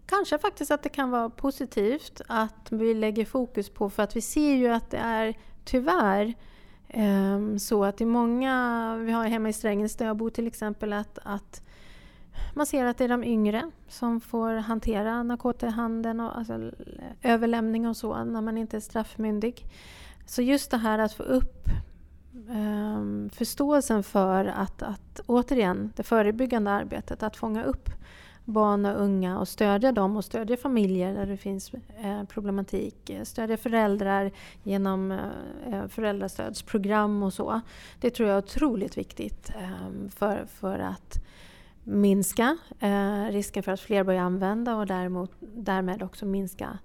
kanske 0.07 0.39
faktiskt 0.39 0.71
att 0.71 0.83
det 0.83 0.89
kan 0.89 1.11
vara 1.11 1.31
positivt 1.31 2.21
att 2.27 2.73
vi 2.73 2.95
lägger 2.95 3.25
fokus 3.25 3.71
på, 3.71 3.91
för 3.91 4.03
att 4.03 4.17
vi 4.17 4.21
ser 4.21 4.55
ju 4.55 4.69
att 4.69 4.91
det 4.91 4.97
är 4.97 5.35
tyvärr 5.65 6.35
eh, 6.89 7.57
så 7.59 7.85
att 7.85 8.01
i 8.01 8.05
många, 8.05 8.97
vi 8.97 9.13
har 9.13 9.27
hemma 9.27 9.49
i 9.49 9.53
Strängnäs 9.53 9.97
där 9.97 10.07
jag 10.07 10.17
bor 10.17 10.31
till 10.31 10.47
exempel, 10.47 10.93
att, 10.93 11.19
att 11.23 11.63
man 12.55 12.67
ser 12.67 12.85
att 12.85 12.99
det 12.99 13.05
är 13.05 13.09
de 13.09 13.25
yngre 13.25 13.71
som 13.89 14.21
får 14.21 14.53
hantera 14.55 15.23
narkotikahandeln 15.23 16.21
och 16.21 16.39
alltså, 16.39 16.71
överlämning 17.23 17.89
och 17.89 17.97
så 17.97 18.25
när 18.25 18.41
man 18.41 18.59
inte 18.59 18.77
är 18.77 18.81
straffmyndig. 18.81 19.67
Så 20.27 20.43
just 20.43 20.71
det 20.71 20.77
här 20.77 20.99
att 20.99 21.13
få 21.13 21.23
upp 21.23 21.69
um, 22.49 23.31
förståelsen 23.33 24.03
för 24.03 24.45
att, 24.45 24.83
att, 24.83 25.21
återigen, 25.27 25.93
det 25.97 26.03
förebyggande 26.03 26.71
arbetet, 26.71 27.23
att 27.23 27.37
fånga 27.37 27.65
upp 27.65 27.91
barn 28.45 28.87
och 28.87 29.03
unga 29.03 29.39
och 29.39 29.49
stödja 29.49 29.93
dem 29.93 30.17
och 30.17 30.25
stödja 30.25 30.57
familjer 30.57 31.15
där 31.15 31.27
det 31.27 31.37
finns 31.37 31.75
eh, 32.03 32.25
problematik. 32.25 33.11
Eh, 33.11 33.23
stödja 33.23 33.57
föräldrar 33.57 34.31
genom 34.63 35.13
eh, 35.13 35.19
eh, 35.67 35.89
föräldrastödsprogram 35.89 37.23
och 37.23 37.33
så. 37.33 37.61
Det 38.01 38.11
tror 38.11 38.29
jag 38.29 38.39
är 38.39 38.43
otroligt 38.43 38.99
viktigt 38.99 39.51
eh, 39.51 40.09
för, 40.11 40.47
för 40.47 40.79
att 40.79 41.25
minska 41.85 42.57
eh, 42.81 43.25
risken 43.25 43.63
för 43.63 43.73
att 43.73 43.81
fler 43.81 44.05
börjar 44.05 44.23
använda 44.23 44.77
och 44.77 44.87
däremot, 44.87 45.31
därmed 45.41 46.03
också 46.03 46.27
minska 46.27 46.79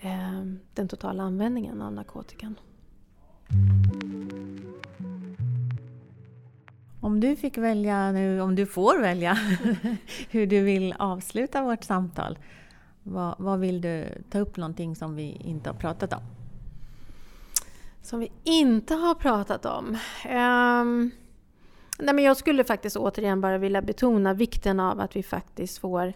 eh, 0.00 0.42
den 0.74 0.88
totala 0.88 1.22
användningen 1.22 1.82
av 1.82 1.92
narkotikan. 1.92 2.54
Om 7.02 7.20
du 7.20 7.36
fick 7.36 7.58
välja 7.58 8.12
nu, 8.12 8.40
om 8.40 8.54
du 8.54 8.66
får 8.66 8.98
välja, 8.98 9.38
hur 10.30 10.46
du 10.46 10.60
vill 10.60 10.94
avsluta 10.98 11.62
vårt 11.62 11.84
samtal. 11.84 12.38
Vad, 13.02 13.34
vad, 13.38 13.60
vill 13.60 13.80
du 13.80 14.04
ta 14.30 14.38
upp 14.38 14.56
någonting 14.56 14.96
som 14.96 15.16
vi 15.16 15.40
inte 15.44 15.70
har 15.70 15.74
pratat 15.74 16.12
om? 16.12 16.20
Som 18.02 18.20
vi 18.20 18.32
inte 18.44 18.94
har 18.94 19.14
pratat 19.14 19.66
om? 19.66 19.86
Um, 20.24 21.10
nej 21.98 22.14
men 22.14 22.24
jag 22.24 22.36
skulle 22.36 22.64
faktiskt 22.64 22.96
återigen 22.96 23.40
bara 23.40 23.58
vilja 23.58 23.82
betona 23.82 24.34
vikten 24.34 24.80
av 24.80 25.00
att 25.00 25.16
vi 25.16 25.22
faktiskt 25.22 25.78
får 25.78 26.12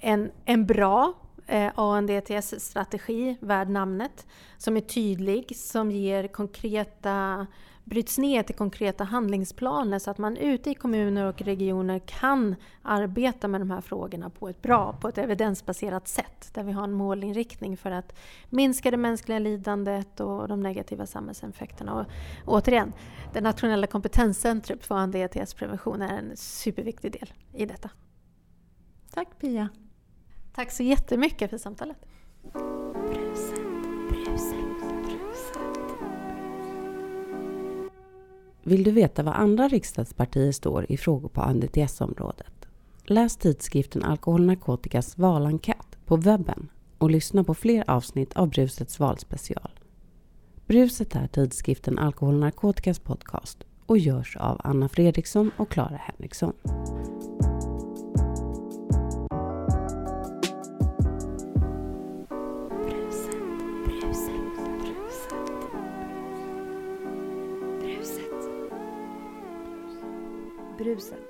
en, 0.00 0.30
en 0.44 0.66
bra 0.66 1.12
Eh, 1.50 1.72
ANDTS-strategi 1.74 3.36
värd 3.40 3.68
namnet. 3.68 4.26
Som 4.58 4.76
är 4.76 4.80
tydlig, 4.80 5.56
som 5.56 5.90
ger 5.90 6.28
konkreta 6.28 7.46
bryts 7.84 8.18
ner 8.18 8.42
till 8.42 8.54
konkreta 8.54 9.04
handlingsplaner 9.04 9.98
så 9.98 10.10
att 10.10 10.18
man 10.18 10.36
ute 10.36 10.70
i 10.70 10.74
kommuner 10.74 11.24
och 11.24 11.42
regioner 11.42 11.98
kan 11.98 12.56
arbeta 12.82 13.48
med 13.48 13.60
de 13.60 13.70
här 13.70 13.80
frågorna 13.80 14.30
på 14.30 14.48
ett 14.48 14.62
bra, 14.62 14.92
på 15.00 15.08
ett 15.08 15.18
evidensbaserat 15.18 16.08
sätt. 16.08 16.50
Där 16.54 16.62
vi 16.62 16.72
har 16.72 16.84
en 16.84 16.92
målinriktning 16.92 17.76
för 17.76 17.90
att 17.90 18.18
minska 18.50 18.90
det 18.90 18.96
mänskliga 18.96 19.38
lidandet 19.38 20.20
och 20.20 20.48
de 20.48 20.60
negativa 20.60 21.06
samhällseffekterna. 21.06 21.94
Och 21.94 22.06
återigen, 22.46 22.92
det 23.32 23.40
nationella 23.40 23.86
kompetenscentret 23.86 24.86
för 24.86 24.94
ANDTS-prevention 24.94 26.02
är 26.02 26.18
en 26.18 26.36
superviktig 26.36 27.12
del 27.12 27.32
i 27.54 27.66
detta. 27.66 27.90
Tack 29.14 29.38
Pia! 29.40 29.68
Tack 30.52 30.72
så 30.72 30.82
jättemycket 30.82 31.50
för 31.50 31.58
samtalet. 31.58 32.06
Vill 38.62 38.84
du 38.84 38.90
veta 38.90 39.22
vad 39.22 39.34
andra 39.34 39.68
riksdagspartier 39.68 40.52
står 40.52 40.86
i 40.88 40.96
frågor 40.96 41.28
på 41.28 41.40
ANDTS-området? 41.40 42.68
Läs 43.04 43.36
tidskriften 43.36 44.04
Alkohol 44.04 44.46
narkotikas 44.46 45.18
valenkät 45.18 45.98
på 46.06 46.16
webben 46.16 46.68
och 46.98 47.10
lyssna 47.10 47.44
på 47.44 47.54
fler 47.54 47.90
avsnitt 47.90 48.32
av 48.32 48.48
Brusets 48.48 49.00
valspecial. 49.00 49.70
Bruset 50.66 51.16
är 51.16 51.26
tidskriften 51.26 51.98
Alkohol 51.98 52.38
narkotikas 52.38 52.98
podcast 52.98 53.58
och 53.86 53.98
görs 53.98 54.36
av 54.36 54.60
Anna 54.64 54.88
Fredriksson 54.88 55.50
och 55.56 55.68
Clara 55.70 55.96
Henriksson. 55.96 56.52
Bruset. 70.80 71.29